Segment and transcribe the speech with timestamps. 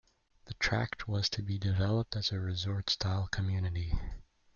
[0.45, 3.91] The tract was to be developed as a resort-style community.